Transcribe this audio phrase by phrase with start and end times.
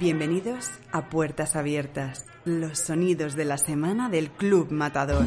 [0.00, 5.26] Bienvenidos a Puertas Abiertas, los sonidos de la semana del Club Matador.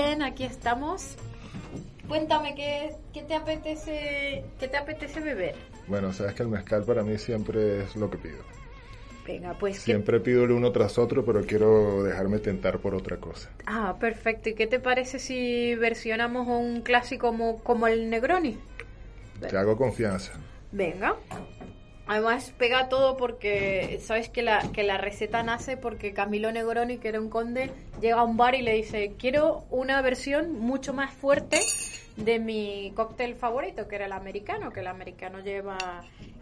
[0.00, 1.16] Bien, aquí estamos.
[2.06, 5.56] Cuéntame qué, qué te apetece, qué te apetece beber.
[5.88, 8.38] Bueno, sabes que el mezcal para mí siempre es lo que pido.
[9.26, 13.16] Venga, pues ¿qué- Siempre pido el uno tras otro, pero quiero dejarme tentar por otra
[13.16, 13.50] cosa.
[13.66, 14.48] Ah, perfecto.
[14.50, 18.56] ¿Y qué te parece si versionamos un clásico como, como el Negroni?
[19.40, 20.32] Te hago confianza.
[20.70, 21.16] Venga.
[22.08, 27.08] Además pega todo porque sabes que la, que la receta nace porque Camilo Negroni, que
[27.08, 31.12] era un conde, llega a un bar y le dice, quiero una versión mucho más
[31.12, 31.60] fuerte
[32.16, 35.76] de mi cóctel favorito, que era el americano, que el americano lleva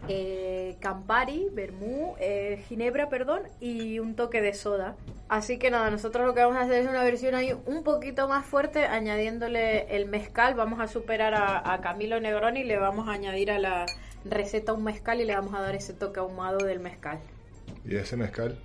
[0.07, 4.95] eh, Campari, vermú, eh, ginebra, perdón, y un toque de soda.
[5.27, 8.29] Así que nada, nosotros lo que vamos a hacer es una versión ahí un poquito
[8.29, 10.55] más fuerte, añadiéndole el mezcal.
[10.55, 13.85] Vamos a superar a, a Camilo Negroni y le vamos a añadir a la
[14.29, 17.19] receta un mezcal y le vamos a dar ese toque ahumado del mezcal.
[17.85, 18.57] ¿Y ese mezcal?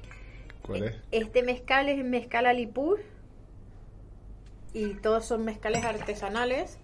[0.63, 0.97] ¿Cuál es?
[1.11, 3.01] Este mezcal es mezcal alipur
[4.73, 6.79] y todos son mezcales artesanales.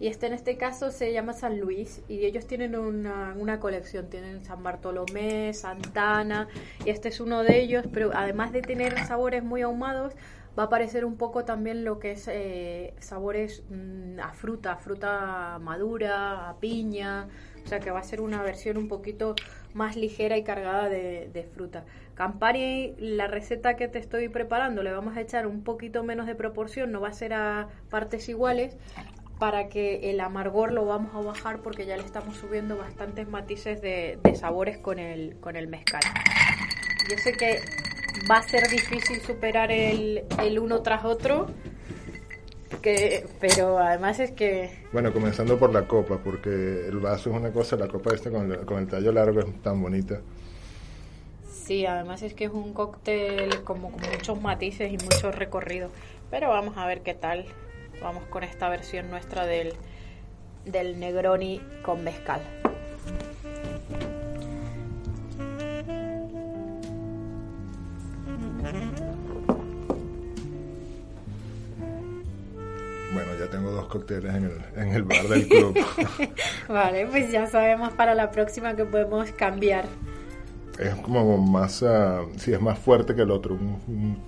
[0.00, 4.10] Y este en este caso se llama San Luis y ellos tienen una, una colección,
[4.10, 6.48] tienen San Bartolomé, Santana
[6.84, 10.14] y este es uno de ellos, pero además de tener sabores muy ahumados,
[10.58, 14.76] va a aparecer un poco también lo que es eh, sabores mm, a fruta, a
[14.76, 17.28] fruta madura, a piña,
[17.64, 19.34] o sea que va a ser una versión un poquito
[19.72, 21.84] más ligera y cargada de, fruta.
[22.14, 26.34] Campari, la receta que te estoy preparando, le vamos a echar un poquito menos de
[26.34, 28.76] proporción, no va a ser a partes iguales,
[29.38, 33.80] para que el amargor lo vamos a bajar porque ya le estamos subiendo bastantes matices
[33.82, 36.02] de, de sabores con el, con el mezcal.
[37.10, 37.60] Yo sé que
[38.30, 41.48] va a ser difícil superar el, el uno tras otro,
[42.76, 47.52] que, pero además es que Bueno, comenzando por la copa, porque el vaso es una
[47.52, 50.20] cosa, la copa esta con el, con el tallo largo es tan bonita.
[51.64, 55.90] Sí, además es que es un cóctel como con muchos matices y mucho recorrido.
[56.30, 57.46] Pero vamos a ver qué tal.
[58.02, 59.72] Vamos con esta versión nuestra del,
[60.66, 62.42] del Negroni con mezcal.
[74.04, 75.78] Cócteles en el, en el bar del club.
[76.68, 79.86] Vale, pues ya sabemos para la próxima que podemos cambiar.
[80.78, 84.22] es como más, ah, sí, es más fuerte que el otro, un, un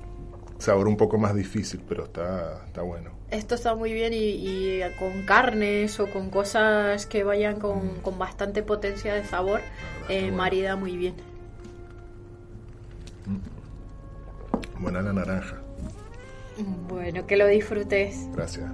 [0.59, 3.11] sabor un poco más difícil, pero está, está bueno.
[3.31, 8.19] Esto está muy bien y, y con carnes o con cosas que vayan con, con
[8.19, 9.63] bastante potencia de sabor,
[10.09, 10.37] eh, bueno.
[10.37, 11.15] marida muy bien.
[14.79, 15.57] Buena la naranja,
[16.89, 18.29] Bueno, que lo disfrutes.
[18.33, 18.71] gracias.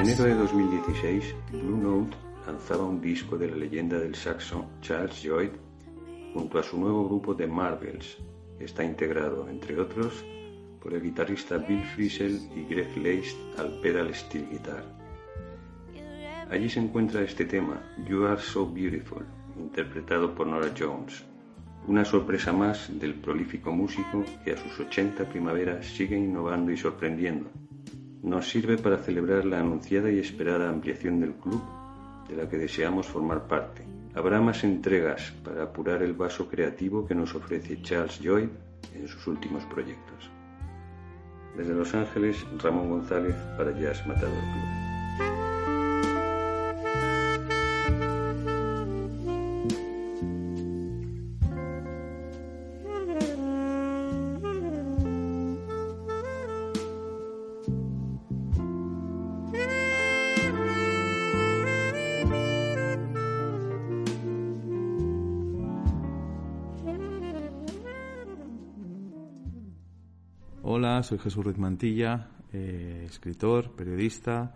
[0.00, 2.16] Enero de 2016, Blue Note
[2.46, 5.50] lanzaba un disco de la leyenda del saxo Charles Lloyd
[6.32, 8.16] junto a su nuevo grupo de Marvels,
[8.58, 10.24] está integrado, entre otros,
[10.82, 14.84] por el guitarrista Bill Frisell y Greg Leist al pedal steel guitar.
[16.50, 19.26] Allí se encuentra este tema, You Are So Beautiful,
[19.58, 21.24] interpretado por Nora Jones,
[21.86, 27.50] una sorpresa más del prolífico músico que a sus 80 primaveras sigue innovando y sorprendiendo.
[28.22, 31.62] Nos sirve para celebrar la anunciada y esperada ampliación del club
[32.28, 33.82] de la que deseamos formar parte.
[34.14, 38.48] Habrá más entregas para apurar el vaso creativo que nos ofrece Charles Lloyd
[38.94, 40.30] en sus últimos proyectos.
[41.56, 44.89] Desde Los Ángeles, Ramón González para Jazz Matador Club.
[70.72, 74.54] Hola, soy Jesús Ruiz Mantilla, eh, escritor, periodista.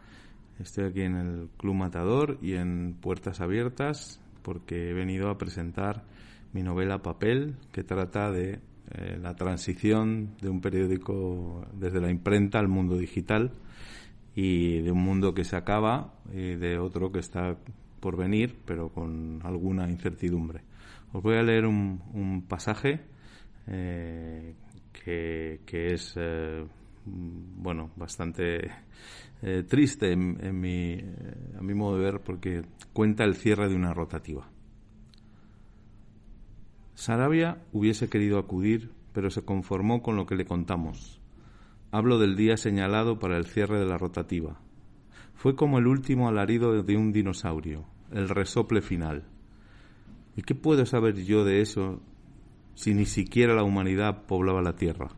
[0.61, 6.05] Estoy aquí en el Club Matador y en Puertas Abiertas porque he venido a presentar
[6.53, 8.61] mi novela Papel, que trata de
[8.93, 13.51] eh, la transición de un periódico desde la imprenta al mundo digital
[14.37, 17.57] y de un mundo que se acaba y de otro que está
[17.99, 20.61] por venir, pero con alguna incertidumbre.
[21.13, 23.01] Os voy a leer un, un pasaje
[23.67, 24.55] eh,
[25.05, 25.61] que,
[25.93, 26.65] es eh,
[27.05, 28.71] bueno bastante
[29.43, 31.05] eh, triste en, en mi, eh,
[31.59, 32.63] a mi modo de ver porque
[32.93, 34.49] cuenta el cierre de una rotativa.
[36.95, 41.21] Sarabia hubiese querido acudir, pero se conformó con lo que le contamos.
[41.91, 44.61] Hablo del día señalado para el cierre de la rotativa.
[45.35, 49.25] Fue como el último alarido de un dinosaurio, el resople final.
[50.37, 52.01] ¿Y qué puedo saber yo de eso
[52.75, 55.11] si ni siquiera la humanidad poblaba la Tierra?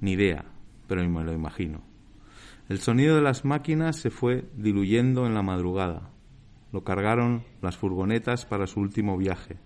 [0.00, 0.44] Ni idea,
[0.86, 1.82] pero me lo imagino.
[2.68, 6.10] El sonido de las máquinas se fue diluyendo en la madrugada.
[6.72, 9.56] Lo cargaron las furgonetas para su último viaje.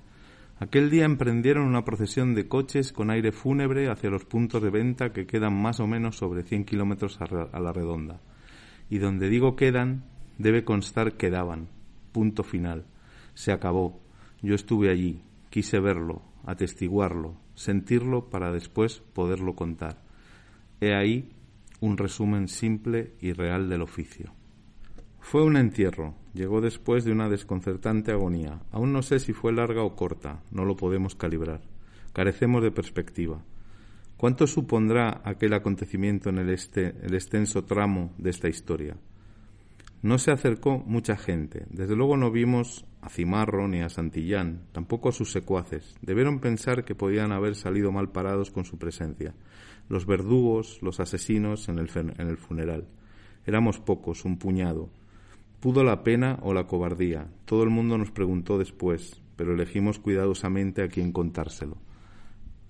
[0.61, 5.13] Aquel día emprendieron una procesión de coches con aire fúnebre hacia los puntos de venta
[5.13, 8.21] que quedan más o menos sobre 100 kilómetros a la redonda.
[8.89, 10.05] Y donde digo quedan,
[10.39, 11.69] debe constar quedaban.
[12.13, 12.87] Punto final.
[13.35, 14.01] Se acabó.
[14.41, 20.03] Yo estuve allí, quise verlo, atestiguarlo, sentirlo para después poderlo contar.
[20.81, 21.31] He ahí
[21.81, 24.33] un resumen simple y real del oficio.
[25.21, 28.61] Fue un entierro, llegó después de una desconcertante agonía.
[28.71, 31.61] Aún no sé si fue larga o corta, no lo podemos calibrar.
[32.13, 33.43] Carecemos de perspectiva.
[34.17, 38.97] ¿Cuánto supondrá aquel acontecimiento en el, este, el extenso tramo de esta historia?
[40.03, 41.65] No se acercó mucha gente.
[41.71, 45.95] Desde luego no vimos a Cimarro ni a Santillán, tampoco a sus secuaces.
[46.03, 49.33] Debieron pensar que podían haber salido mal parados con su presencia.
[49.89, 52.89] Los verdugos, los asesinos en el, en el funeral.
[53.47, 54.91] Éramos pocos, un puñado.
[55.61, 57.29] Pudo la pena o la cobardía.
[57.45, 61.77] Todo el mundo nos preguntó después, pero elegimos cuidadosamente a quién contárselo.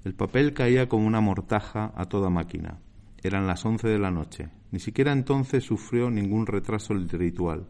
[0.04, 2.78] El papel caía como una mortaja a toda máquina.
[3.24, 4.48] Eran las once de la noche.
[4.72, 7.68] Ni siquiera entonces sufrió ningún retraso el ritual.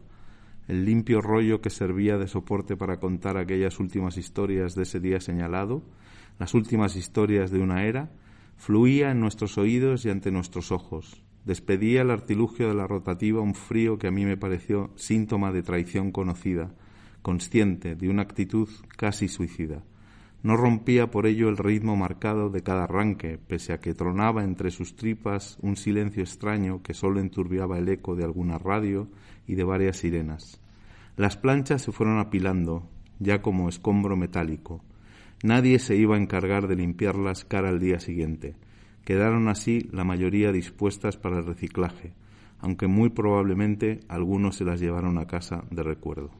[0.67, 5.19] El limpio rollo que servía de soporte para contar aquellas últimas historias de ese día
[5.19, 5.83] señalado,
[6.39, 8.11] las últimas historias de una era,
[8.55, 11.21] fluía en nuestros oídos y ante nuestros ojos.
[11.45, 15.61] Despedía el artilugio de la rotativa un frío que a mí me pareció síntoma de
[15.61, 16.73] traición conocida,
[17.21, 19.83] consciente de una actitud casi suicida.
[20.43, 24.71] No rompía por ello el ritmo marcado de cada arranque, pese a que tronaba entre
[24.71, 29.07] sus tripas un silencio extraño que sólo enturbiaba el eco de alguna radio
[29.47, 30.59] y de varias sirenas.
[31.15, 34.81] Las planchas se fueron apilando, ya como escombro metálico.
[35.43, 38.55] Nadie se iba a encargar de limpiarlas cara al día siguiente.
[39.05, 42.11] Quedaron así la mayoría dispuestas para el reciclaje,
[42.59, 46.31] aunque muy probablemente algunos se las llevaron a casa de recuerdo.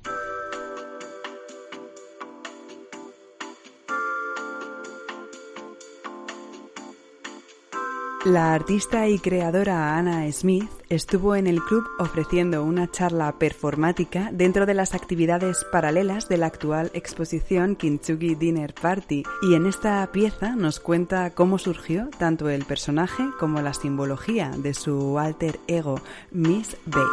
[8.26, 14.66] La artista y creadora Anna Smith estuvo en el club ofreciendo una charla performática dentro
[14.66, 20.56] de las actividades paralelas de la actual exposición Kintsugi Dinner Party y en esta pieza
[20.56, 26.00] nos cuenta cómo surgió tanto el personaje como la simbología de su alter ego
[26.32, 27.10] Miss Beige.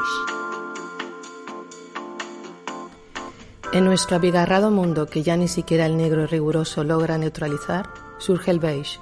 [3.73, 7.89] En nuestro abigarrado mundo que ya ni siquiera el negro riguroso logra neutralizar,
[8.19, 9.01] surge el beige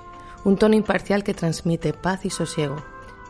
[0.48, 2.76] un tono imparcial que transmite paz y sosiego,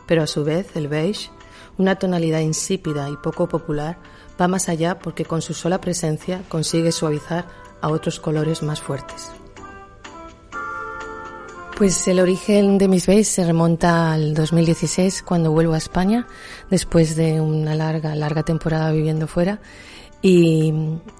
[0.07, 1.29] pero a su vez el beige
[1.77, 3.97] una tonalidad insípida y poco popular,
[4.39, 7.45] va más allá porque con su sola presencia consigue suavizar
[7.81, 9.31] a otros colores más fuertes.
[11.77, 16.27] Pues el origen de mis Bays se remonta al 2016 cuando vuelvo a España
[16.69, 19.61] después de una larga, larga temporada viviendo fuera
[20.21, 20.73] y,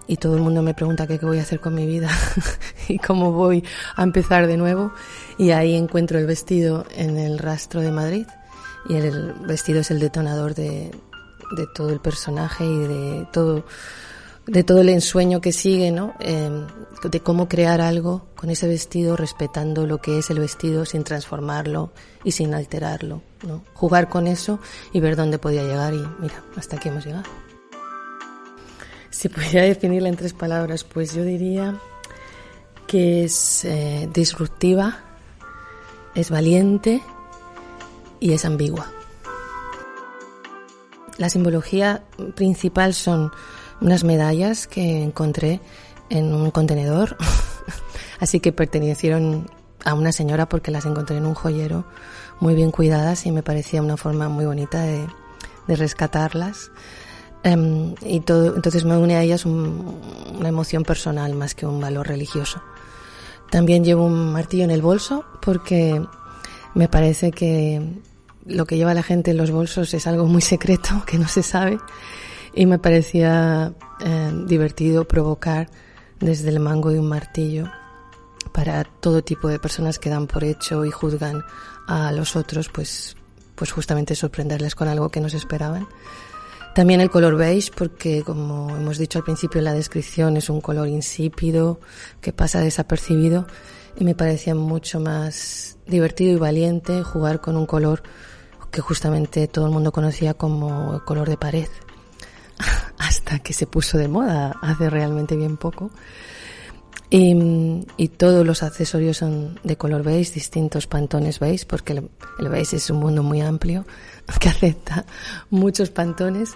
[0.08, 2.10] y todo el mundo me pregunta qué, qué voy a hacer con mi vida
[2.88, 3.64] y cómo voy
[3.96, 4.92] a empezar de nuevo
[5.38, 8.28] y ahí encuentro el vestido en el rastro de Madrid
[8.88, 10.92] y el vestido es el detonador de,
[11.56, 13.66] de todo el personaje y de todo
[14.50, 16.16] de todo el ensueño que sigue, ¿no?
[16.20, 16.50] Eh,
[17.04, 21.92] de cómo crear algo con ese vestido, respetando lo que es el vestido, sin transformarlo
[22.24, 23.64] y sin alterarlo, ¿no?
[23.74, 24.60] Jugar con eso
[24.92, 27.30] y ver dónde podía llegar y mira, hasta aquí hemos llegado.
[29.12, 31.80] Si pudiera definirla en tres palabras, pues yo diría
[32.88, 35.00] que es eh, disruptiva,
[36.16, 37.02] es valiente
[38.20, 38.92] y es ambigua.
[41.18, 42.04] La simbología
[42.36, 43.32] principal son
[43.82, 45.60] unas medallas que encontré
[46.10, 47.18] en un contenedor,
[48.20, 49.50] así que pertenecieron
[49.86, 51.86] a una señora porque las encontré en un joyero
[52.40, 55.08] muy bien cuidadas y me parecía una forma muy bonita de,
[55.68, 56.72] de rescatarlas.
[57.46, 59.98] Um, y todo, entonces me une a ellas un,
[60.38, 62.62] una emoción personal más que un valor religioso.
[63.50, 66.02] También llevo un martillo en el bolso porque
[66.74, 67.82] me parece que
[68.46, 71.44] lo que lleva la gente en los bolsos es algo muy secreto que no se
[71.44, 71.80] sabe
[72.54, 75.70] y me parecía eh, divertido provocar
[76.20, 77.72] desde el mango de un martillo
[78.52, 81.44] para todo tipo de personas que dan por hecho y juzgan
[81.88, 83.16] a los otros, pues,
[83.56, 85.88] pues justamente sorprenderles con algo que no se esperaban.
[86.76, 90.62] También el color beige, porque como hemos dicho al principio en la descripción, es un
[90.62, 91.80] color insípido
[92.22, 93.48] que pasa desapercibido
[93.98, 98.04] y me parecía mucho más divertido y valiente jugar con un color
[98.72, 101.68] que justamente todo el mundo conocía como el color de pared,
[102.98, 105.92] hasta que se puso de moda hace realmente bien poco.
[107.12, 112.90] Y, todos los accesorios son de color beige, distintos pantones beige, porque el beige es
[112.92, 113.86] un mundo muy amplio
[114.40, 115.06] que acepta
[115.50, 116.56] muchos pantones.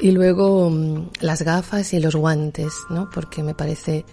[0.00, 3.08] Y luego mm, las gafas y los guantes, ¿no?
[3.10, 4.04] Porque me parece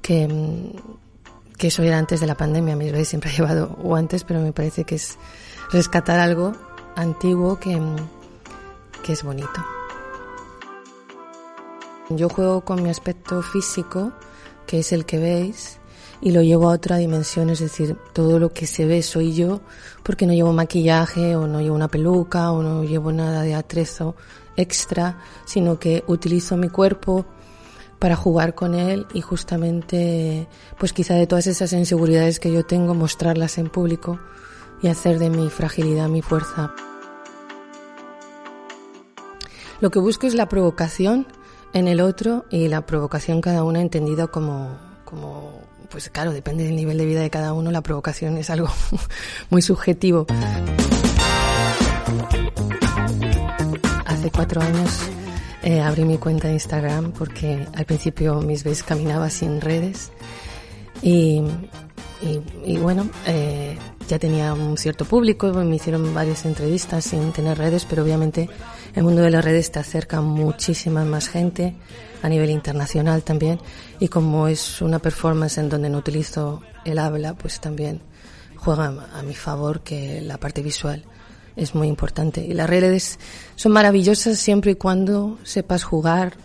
[0.00, 2.76] que, mm, que eso era antes de la pandemia.
[2.76, 5.18] Mis beige siempre he llevado guantes, pero me parece que es
[5.70, 6.54] rescatar algo
[6.96, 7.96] antiguo que, mm,
[9.02, 9.64] que es bonito.
[12.10, 14.12] Yo juego con mi aspecto físico,
[14.66, 15.79] que es el que veis,
[16.22, 19.60] y lo llevo a otra dimensión, es decir, todo lo que se ve soy yo,
[20.02, 24.16] porque no llevo maquillaje o no llevo una peluca o no llevo nada de atrezo
[24.56, 27.24] extra, sino que utilizo mi cuerpo
[27.98, 30.48] para jugar con él y justamente,
[30.78, 34.18] pues quizá de todas esas inseguridades que yo tengo, mostrarlas en público
[34.82, 36.74] y hacer de mi fragilidad mi fuerza.
[39.80, 41.26] Lo que busco es la provocación
[41.72, 46.76] en el otro y la provocación cada una entendida como, como, pues claro, depende del
[46.76, 48.68] nivel de vida de cada uno, la provocación es algo
[49.50, 50.26] muy subjetivo.
[54.06, 55.00] Hace cuatro años
[55.62, 60.10] eh, abrí mi cuenta de Instagram porque al principio mis veces caminaba sin redes
[61.02, 61.42] y,
[62.22, 63.76] y, y bueno, eh,
[64.08, 68.48] ya tenía un cierto público, me hicieron varias entrevistas sin tener redes, pero obviamente
[68.94, 71.76] el mundo de las redes te acerca muchísima más gente
[72.22, 73.60] a nivel internacional también
[73.98, 78.00] y como es una performance en donde no utilizo el habla, pues también
[78.56, 81.04] juega a mi favor que la parte visual
[81.56, 82.42] es muy importante.
[82.42, 83.18] Y las redes
[83.56, 86.36] son maravillosas siempre y cuando sepas jugar.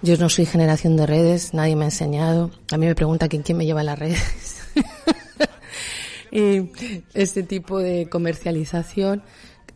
[0.00, 2.50] Yo no soy generación de redes, nadie me ha enseñado.
[2.70, 4.62] A mí me pregunta quién, quién me lleva las redes.
[6.30, 6.70] y
[7.14, 9.22] este tipo de comercialización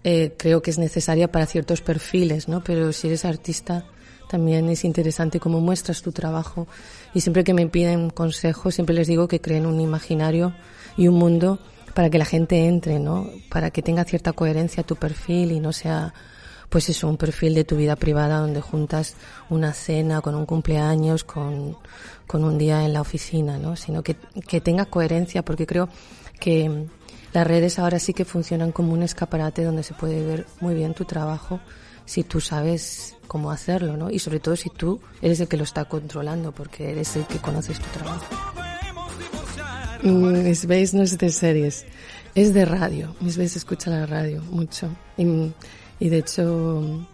[0.04, 2.62] eh, creo que es necesaria para ciertos perfiles, ¿no?
[2.64, 3.84] Pero si eres artista,
[4.28, 6.66] también es interesante cómo muestras tu trabajo.
[7.14, 10.54] Y siempre que me piden consejos, siempre les digo que creen un imaginario
[10.96, 11.60] y un mundo
[11.94, 13.28] para que la gente entre, ¿no?
[13.50, 16.14] Para que tenga cierta coherencia tu perfil y no sea,
[16.68, 19.14] pues eso, un perfil de tu vida privada donde juntas
[19.50, 21.76] una cena con un cumpleaños, con,
[22.26, 23.76] con un día en la oficina, ¿no?
[23.76, 24.16] Sino que,
[24.48, 25.90] que tenga coherencia porque creo
[26.40, 26.86] que
[27.32, 30.94] las redes ahora sí que funcionan como un escaparate donde se puede ver muy bien
[30.94, 31.60] tu trabajo
[32.04, 34.10] si tú sabes cómo hacerlo, ¿no?
[34.10, 37.38] Y sobre todo si tú eres el que lo está controlando, porque eres el que
[37.38, 38.24] conoces tu trabajo.
[40.02, 41.86] Mis veis no es de series,
[42.34, 43.14] es de radio.
[43.20, 44.88] Mis veis escucha la radio mucho.
[45.16, 45.24] Y,
[46.00, 47.06] y de hecho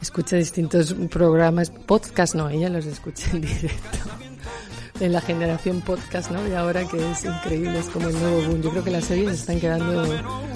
[0.00, 3.98] escucha distintos programas, podcast no, ella los escucha en directo.
[4.98, 6.46] De la generación podcast, ¿no?
[6.46, 8.62] Y ahora que es increíble, es como el nuevo boom.
[8.62, 10.04] Yo creo que las series están quedando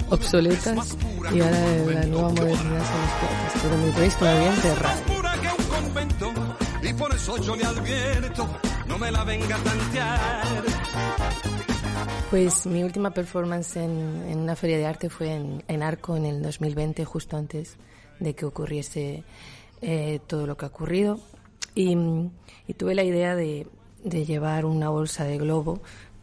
[0.09, 0.97] obsoletas
[1.33, 1.59] y ahora
[1.93, 3.59] la nueva modernidad son los podcasts.
[3.63, 6.33] Pero mi país todavía de convento
[6.81, 8.47] y por eso yo le advierto,
[8.87, 10.63] no me la venga a tantear.
[12.29, 16.25] Pues mi última performance en, en una feria de arte fue en, en Arco en
[16.25, 17.77] el 2020, justo antes
[18.19, 19.23] de que ocurriese
[19.81, 21.19] eh, todo lo que ha ocurrido.
[21.75, 21.95] Y,
[22.67, 23.67] y tuve la idea de,
[24.03, 25.81] de llevar una bolsa de globo,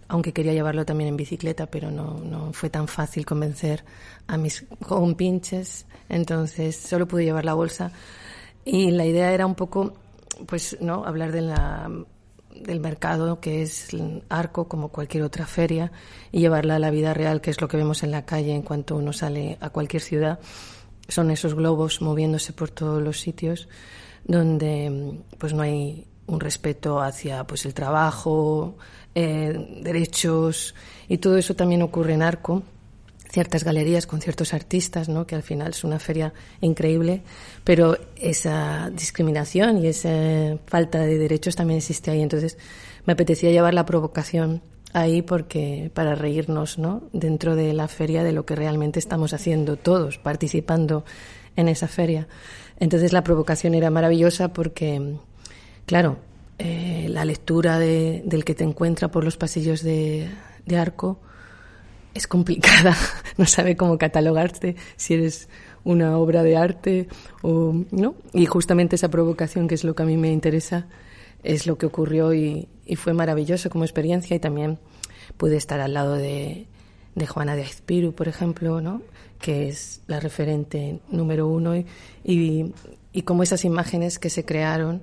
[0.09, 3.85] aunque quería llevarlo también en bicicleta, pero no, no fue tan fácil convencer
[4.27, 7.93] a mis compinches, entonces solo pude llevar la bolsa.
[8.65, 9.95] Y la idea era un poco,
[10.47, 11.05] pues, ¿no?
[11.05, 11.91] Hablar de la,
[12.55, 13.89] del mercado, que es
[14.29, 15.93] arco como cualquier otra feria,
[16.33, 18.63] y llevarla a la vida real, que es lo que vemos en la calle en
[18.63, 20.39] cuanto uno sale a cualquier ciudad.
[21.09, 23.69] Son esos globos moviéndose por todos los sitios
[24.25, 28.77] donde pues no hay un respeto hacia pues el trabajo,
[29.15, 30.75] eh, derechos
[31.09, 32.63] y todo eso también ocurre en Arco
[33.35, 35.27] ciertas galerías con ciertos artistas, ¿no?
[35.27, 37.23] que al final es una feria increíble,
[37.65, 42.23] pero esa discriminación y esa falta de derechos también existe ahí.
[42.23, 42.57] Entonces
[43.07, 44.63] me apetecía llevar la provocación
[44.93, 47.03] ahí porque para reírnos ¿no?
[47.13, 51.05] dentro de la feria de lo que realmente estamos haciendo todos, participando
[51.57, 52.29] en esa feria.
[52.79, 55.17] Entonces la provocación era maravillosa porque,
[55.87, 56.19] claro,
[56.59, 60.29] eh, la lectura de, del que te encuentra por los pasillos de,
[60.67, 61.21] de Arco,
[62.15, 62.97] es complicada,
[63.37, 65.49] no sabe cómo catalogarte si eres
[65.83, 67.09] una obra de arte
[67.43, 68.15] o no.
[68.33, 70.87] Y justamente esa provocación, que es lo que a mí me interesa,
[71.43, 74.79] es lo que ocurrió y, y fue maravilloso como experiencia y también
[75.37, 76.67] pude estar al lado de,
[77.15, 79.03] de Juana de Aizpiru, por ejemplo, ¿no?
[79.41, 81.85] que es la referente número uno y,
[82.25, 82.73] y,
[83.13, 85.03] y como esas imágenes que se crearon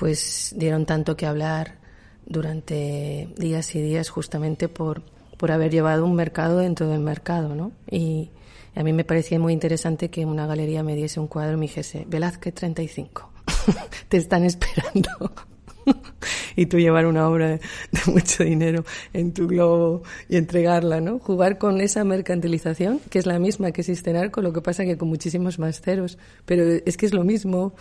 [0.00, 1.78] pues dieron tanto que hablar
[2.24, 5.02] durante días y días justamente por
[5.36, 7.72] por haber llevado un mercado dentro del mercado, ¿no?
[7.90, 8.30] Y
[8.74, 11.62] a mí me parecía muy interesante que una galería me diese un cuadro y me
[11.62, 13.30] dijese, Velázquez 35,
[14.08, 15.10] te están esperando.
[16.56, 17.60] y tú llevar una obra de,
[18.06, 18.84] mucho dinero
[19.14, 21.18] en tu globo y entregarla, ¿no?
[21.18, 24.84] Jugar con esa mercantilización, que es la misma que existe en Arco, lo que pasa
[24.84, 27.74] que con muchísimos más ceros, pero es que es lo mismo.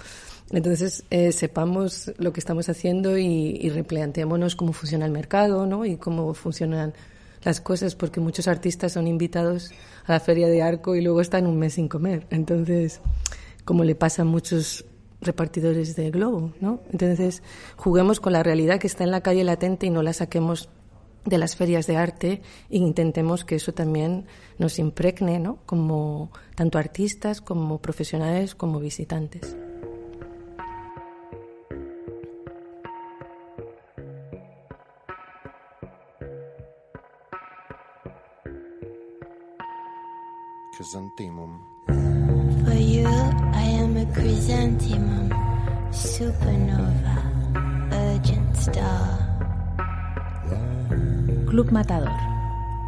[0.52, 5.86] Entonces, eh, sepamos lo que estamos haciendo y, y replanteémonos cómo funciona el mercado, ¿no?
[5.86, 6.94] Y cómo funcionan
[7.44, 9.72] las cosas porque muchos artistas son invitados
[10.06, 12.28] a la feria de arco y luego están un mes sin comer.
[12.32, 13.02] Entonces,
[13.64, 14.86] como le pasa a muchos
[15.22, 16.82] repartidores de globo, ¿no?
[16.92, 17.44] Entonces,
[17.76, 20.70] juguemos con la realidad que está en la calle latente y no la saquemos
[21.26, 24.26] de las ferias de arte e intentemos que eso también
[24.58, 25.60] nos impregne, ¿no?
[25.66, 29.56] Como tanto artistas como profesionales como visitantes.
[40.90, 41.60] Chrysanthemum.
[42.66, 43.06] For you,
[43.54, 45.30] I am a chrysanthemum,
[45.92, 47.22] supernova,
[47.92, 49.20] urgent star.
[51.46, 52.10] Club Matador.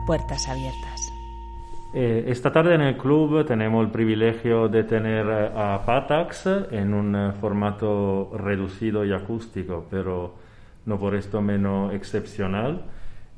[0.07, 1.13] Puertas abiertas.
[1.93, 7.15] Eh, esta tarde en el club tenemos el privilegio de tener a Patax en un
[7.15, 10.33] eh, formato reducido y acústico, pero
[10.87, 12.83] no por esto menos excepcional.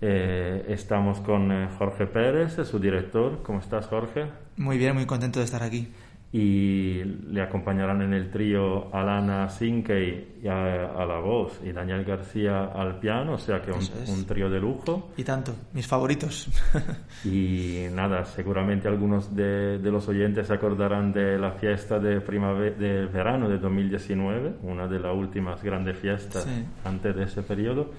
[0.05, 3.41] Eh, estamos con eh, Jorge Pérez, su director.
[3.41, 4.25] ¿Cómo estás, Jorge?
[4.57, 5.87] Muy bien, muy contento de estar aquí.
[6.33, 12.65] Y le acompañarán en el trío Alana Sinkey a, a, la voz y Daniel García
[12.65, 14.09] al piano, o sea que un, es.
[14.09, 15.11] un trío de lujo.
[15.15, 16.49] Y tanto, mis favoritos.
[17.23, 22.75] y nada, seguramente algunos de, de, los oyentes se acordarán de la fiesta de, primavera,
[22.75, 26.65] de verano de 2019, una de las últimas grandes fiestas Sí.
[26.83, 27.91] antes de ese periodo.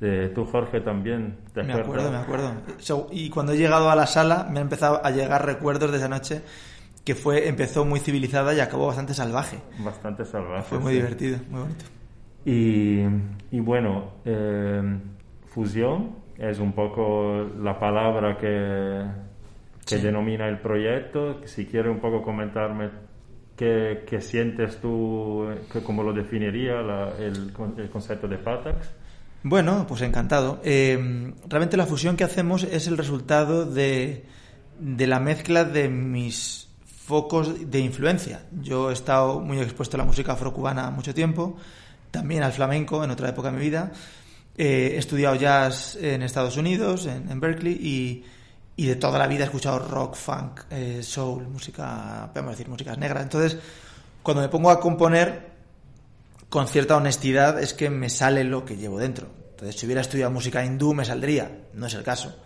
[0.00, 1.36] De, tú, Jorge, también.
[1.52, 2.52] ¿te Me acuerdo, me acuerdo.
[2.78, 5.98] So, y cuando he llegado a la sala me han empezado a llegar recuerdos de
[5.98, 6.40] esa noche
[7.04, 9.58] que fue empezó muy civilizada y acabó bastante salvaje.
[9.84, 10.62] Bastante salvaje.
[10.68, 10.98] Fue muy sí.
[10.98, 11.84] divertido, muy bonito.
[12.46, 13.00] Y,
[13.56, 14.82] y bueno, eh,
[15.46, 19.02] fusión es un poco la palabra que,
[19.86, 20.02] que Sí.
[20.02, 21.40] denomina el proyecto.
[21.46, 22.88] Si quieres un poco comentarme
[23.56, 28.94] qué, qué sientes tú, que, cómo lo definiría la- el, el concepto de Patax.
[29.42, 30.60] Bueno, pues encantado.
[30.64, 34.26] Eh, realmente la fusión que hacemos es el resultado de,
[34.78, 36.68] de la mezcla de mis
[37.06, 38.42] focos de influencia.
[38.60, 41.56] Yo he estado muy expuesto a la música afrocubana mucho tiempo,
[42.10, 43.92] también al flamenco en otra época de mi vida.
[44.58, 48.24] Eh, he estudiado jazz en Estados Unidos, en, Berkeley, y,
[48.76, 52.98] y de toda la vida he escuchado rock, funk, eh, soul, música, podemos decir, músicas
[52.98, 53.22] negras.
[53.22, 53.58] Entonces,
[54.22, 55.49] cuando me pongo a componer,
[56.50, 59.28] con cierta honestidad es que me sale lo que llevo dentro.
[59.50, 62.36] Entonces, si hubiera estudiado música hindú me saldría, no es el caso.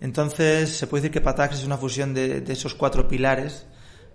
[0.00, 3.66] Entonces, se puede decir que Patax es una fusión de, esos cuatro pilares,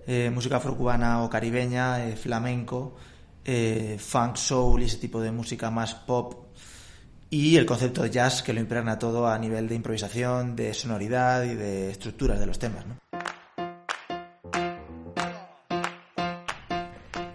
[0.07, 2.95] eh, música afrocubana o caribeña, eh, flamenco,
[3.43, 6.47] eh, funk, soul y ese tipo de música más pop,
[7.29, 11.43] y el concepto de jazz que lo impregna todo a nivel de improvisación, de sonoridad
[11.43, 12.85] y de estructuras de los temas.
[12.85, 12.95] ¿no?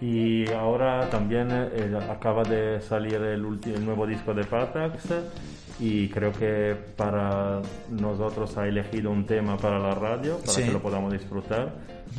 [0.05, 5.05] Y ahora también eh, acaba de salir el, el nuevo disco de Patax
[5.79, 10.63] y creo que para nosotros ha elegido un tema para la radio para Sí.
[10.63, 11.73] que lo podamos disfrutar.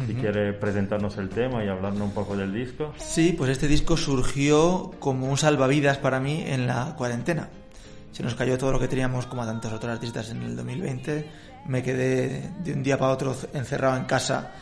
[0.07, 2.92] Si quiere presentarnos el tema y hablarnos un poco del disco.
[2.97, 7.51] Sí, pues este disco surgió como un salvavidas para mí en la cuarentena.
[8.12, 11.29] Se nos cayó todo lo que teníamos como a tantos otros artistas en el 2020.
[11.68, 14.53] Me quedé de un día para otro encerrado en casa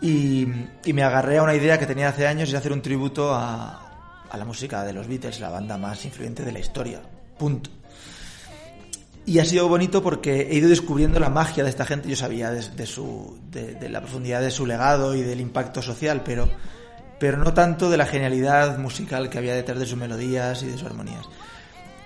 [0.00, 0.46] y,
[0.84, 4.26] y me agarré a una idea que tenía hace años y hacer un tributo a,
[4.30, 7.00] a la música de los Beatles, la banda más influyente de la historia.
[7.38, 7.70] Punto.
[9.26, 12.08] Y ha sido bonito porque he ido descubriendo la magia de esta gente.
[12.08, 15.82] Yo sabía de, de su, de, de la profundidad de su legado y del impacto
[15.82, 16.48] social, pero,
[17.20, 20.72] pero no tanto de la genialidad musical que había detrás de sus melodías y de
[20.72, 21.26] sus armonías.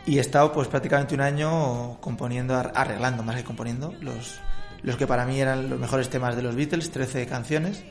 [0.07, 4.35] Y he estado pues prácticamente un año componiendo, ar- arreglando más que componiendo, los,
[4.85, 7.83] los que para mí eran los mejores temas de los Beatles, 13 canciones.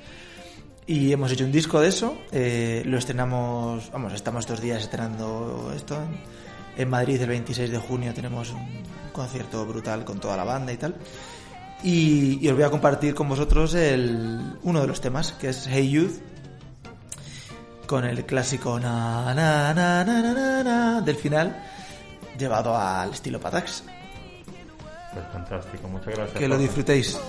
[0.86, 5.72] Y hemos hecho un disco de eso, eh, lo estrenamos, vamos, estamos estos días estrenando
[5.76, 5.98] esto.
[6.78, 10.78] En, Madrid el 26 de junio tenemos un concierto brutal con toda la banda y
[10.78, 10.96] tal.
[11.84, 15.90] Y, os voy a compartir con vosotros el, uno de los temas, que es Hey
[15.90, 16.20] Youth,
[17.88, 21.64] con el clásico na, na, na, na, na, na del final,
[22.38, 23.84] llevado al estilo Patax.
[25.32, 26.40] Fantástico, muchas gracias.
[26.40, 27.20] Que lo disfrutéis.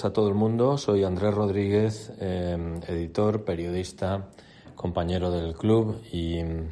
[0.00, 0.78] Días a todo el mundo.
[0.78, 2.56] Soy Andrés Rodríguez, eh,
[2.88, 4.30] editor, periodista,
[4.74, 6.70] compañero del club y mm,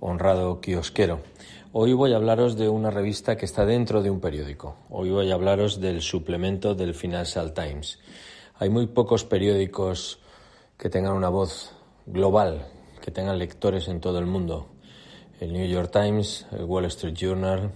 [0.00, 1.20] honrado kiosquero.
[1.72, 4.76] Hoy voy a hablaros de una revista que está dentro de un periódico.
[4.90, 7.98] Hoy voy a hablaros del suplemento del Financial Times.
[8.60, 10.20] Hay muy pocos periódicos
[10.76, 11.72] que tengan una voz
[12.06, 12.64] global,
[13.00, 14.68] que tengan lectores en todo el mundo.
[15.40, 17.72] El New York Times, el Wall Street Journal,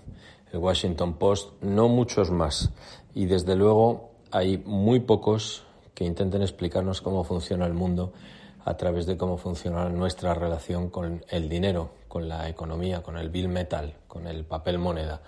[0.52, 2.70] el Washington Post, no muchos más.
[3.14, 5.64] Y desde luego hay muy pocos
[5.94, 8.12] que intenten explicarnos cómo funciona el mundo
[8.64, 13.28] a través de cómo funciona nuestra relación con el dinero, con la economía, con el
[13.28, 15.22] bill metal, con el papel moneda.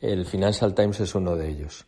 [0.00, 1.86] El Financial Times es uno de ellos.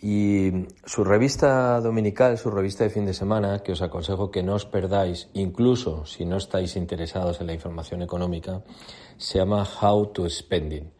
[0.00, 4.54] Y su revista dominical, su revista de fin de semana, que os aconsejo que no
[4.54, 8.62] os perdáis, incluso si no estáis interesados en la información económica,
[9.16, 10.92] se llama How to Spending.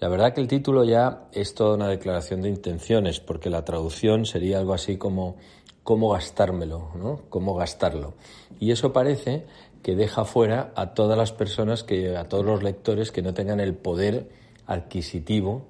[0.00, 4.24] La verdad que el título ya es toda una declaración de intenciones, porque la traducción
[4.24, 5.36] sería algo así como
[5.82, 7.20] cómo gastármelo, ¿no?
[7.28, 8.14] Cómo gastarlo.
[8.58, 9.44] Y eso parece
[9.82, 13.60] que deja fuera a todas las personas que, a todos los lectores que no tengan
[13.60, 14.30] el poder
[14.66, 15.66] adquisitivo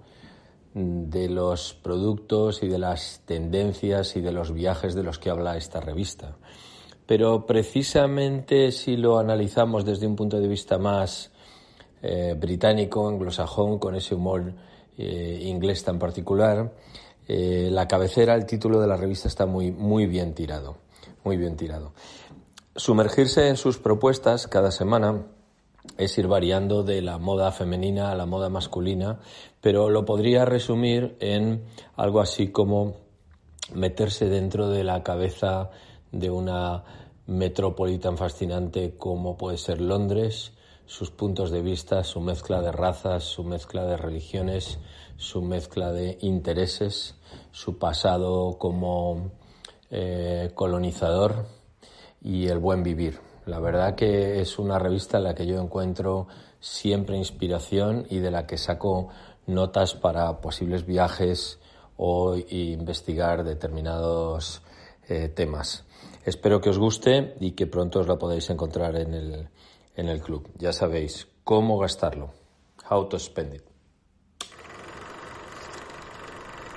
[0.74, 5.56] de los productos y de las tendencias y de los viajes de los que habla
[5.56, 6.36] esta revista.
[7.04, 11.32] Pero precisamente si lo analizamos desde un punto de vista más
[12.02, 14.52] eh, británico, anglosajón, con ese humor
[14.96, 16.72] eh, inglés tan particular,
[17.28, 20.76] eh, la cabecera, el título de la revista está muy, muy bien tirado,
[21.24, 21.92] muy bien tirado.
[22.74, 25.26] Sumergirse en sus propuestas cada semana
[25.96, 29.20] es ir variando de la moda femenina a la moda masculina,
[29.60, 31.64] pero lo podría resumir en
[31.96, 32.96] algo así como
[33.74, 35.70] meterse dentro de la cabeza
[36.12, 36.82] de una
[37.26, 40.52] metrópoli tan fascinante como puede ser Londres,
[40.90, 44.80] sus puntos de vista, su mezcla de razas, su mezcla de religiones,
[45.16, 47.14] su mezcla de intereses,
[47.52, 49.30] su pasado como
[49.92, 51.46] eh, colonizador
[52.20, 53.20] y el buen vivir.
[53.46, 56.26] La verdad que es una revista en la que yo encuentro
[56.58, 59.10] siempre inspiración y de la que saco
[59.46, 61.60] notas para posibles viajes
[61.98, 64.62] o investigar determinados
[65.08, 65.84] eh, temas.
[66.24, 69.48] Espero que os guste y que pronto os la podáis encontrar en el,
[70.00, 70.48] en el club.
[70.58, 72.32] Ya sabéis cómo gastarlo.
[72.88, 73.64] How to spend it.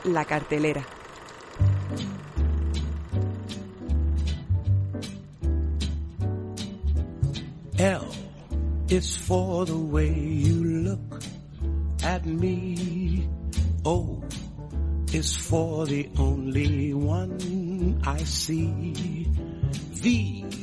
[0.04, 0.86] La cartelera.
[7.78, 8.02] L
[8.90, 11.22] is for the way you look
[12.04, 13.28] at me.
[13.86, 14.22] O
[15.14, 19.28] is for the only one I see.
[19.94, 20.63] V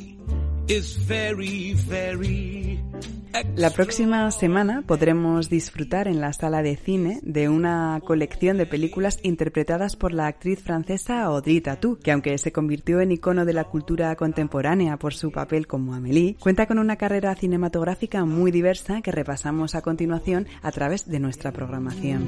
[3.57, 9.19] La próxima semana podremos disfrutar en la sala de cine de una colección de películas
[9.21, 13.65] interpretadas por la actriz francesa Audrey Tautou, que aunque se convirtió en icono de la
[13.65, 19.11] cultura contemporánea por su papel como Amélie, cuenta con una carrera cinematográfica muy diversa que
[19.11, 22.23] repasamos a continuación a través de nuestra programación.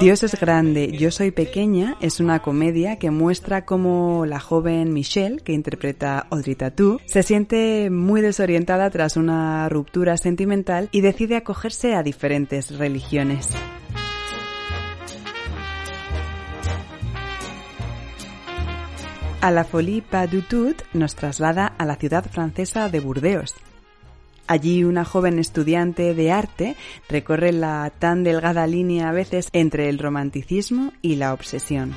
[0.00, 5.40] Dios es grande, yo soy pequeña es una comedia que muestra cómo la joven Michelle,
[5.40, 11.94] que interpreta Audrey Tautou, se siente muy desorientada tras una ruptura sentimental y decide acogerse
[11.94, 13.48] a diferentes religiones.
[19.40, 23.54] A la Folie Pas du Tout nos traslada a la ciudad francesa de Burdeos.
[24.46, 26.76] Allí una joven estudiante de arte
[27.08, 31.94] recorre la tan delgada línea a veces entre el romanticismo y la obsesión.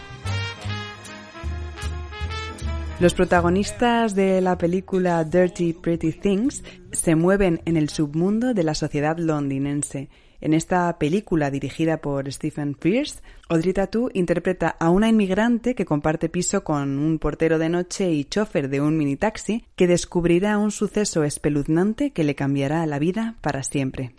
[3.00, 8.74] Los protagonistas de la película Dirty Pretty Things se mueven en el submundo de la
[8.74, 10.08] sociedad londinense.
[10.46, 16.30] En esta película dirigida por Stephen Frears, Audrey Tautou interpreta a una inmigrante que comparte
[16.30, 21.24] piso con un portero de noche y chofer de un minitaxi que descubrirá un suceso
[21.24, 24.14] espeluznante que le cambiará la vida para siempre.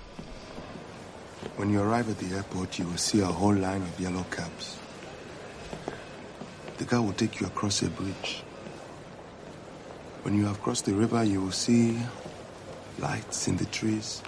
[1.56, 4.78] When you arrive at the airport, you will see a whole line of yellow cabs.
[6.78, 8.42] The guy will take you across a bridge.
[10.24, 11.96] When you have crossed the river, you will see
[12.98, 14.22] lights in the trees,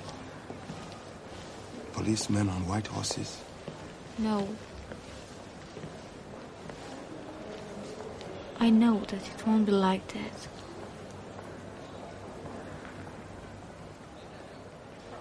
[1.98, 3.38] policemen on white horses.
[4.18, 4.46] No.
[8.60, 10.48] I know that it won't be like that.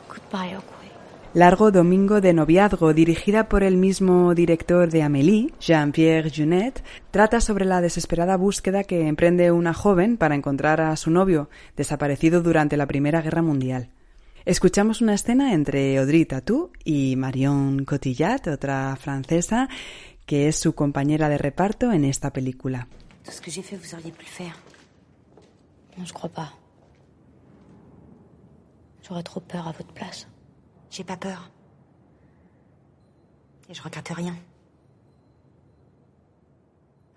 [0.10, 0.58] Goodbye.
[1.34, 7.66] Largo Domingo de Noviazgo, dirigida por el mismo director de Amélie, Jean-Pierre Junet, trata sobre
[7.66, 12.88] la desesperada búsqueda que emprende una joven para encontrar a su novio, desaparecido durante la
[12.88, 13.90] Primera Guerra Mundial.
[14.48, 19.68] Escuchamos una escena entre Audrey Tautou y Marion Cotillard, otra francesa,
[20.26, 22.88] que es su compañera de reparto en esta película.
[23.26, 24.58] Tout ce que j'ai fait, vous auriez pu le faire.
[25.98, 26.54] Non, je crois pas.
[29.04, 30.30] J'aurais trop peur à votre place.
[30.90, 31.52] J'ai pas peur.
[33.68, 34.34] Et je regrette rien.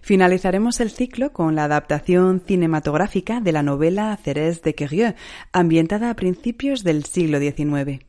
[0.00, 5.14] Finalizaremos el ciclo con la adaptación cinematográfica de la novela Thérèse de Querieux,
[5.52, 8.04] ambientada a principios del siglo XIX.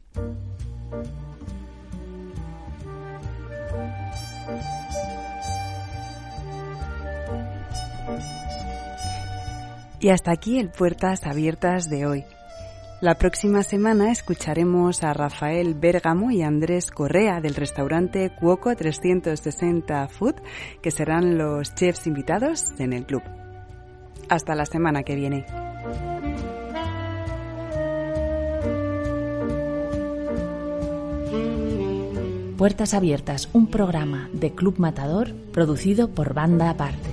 [10.00, 12.26] Y hasta aquí el Puertas Abiertas de hoy.
[13.04, 20.36] La próxima semana escucharemos a Rafael Bérgamo y Andrés Correa del restaurante Cuoco 360 Food,
[20.82, 23.22] que serán los chefs invitados en el club.
[24.30, 25.46] Hasta la semana que viene.
[32.58, 37.13] Puertas Abiertas, un programa de Club Matador producido por Banda Aparte.